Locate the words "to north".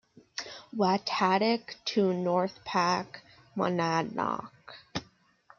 1.85-2.65